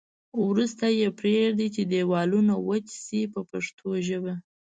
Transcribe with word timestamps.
وروسته 0.47 0.85
یې 0.99 1.07
پرېږدي 1.19 1.67
چې 1.75 1.81
دېوالونه 1.91 2.53
وچ 2.67 2.87
شي 3.05 3.21
په 3.33 3.41
پښتو 3.51 3.87
ژبه. 4.07 4.33